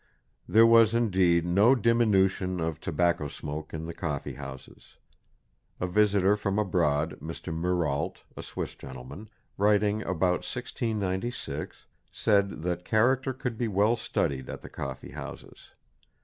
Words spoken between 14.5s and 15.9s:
the coffee houses.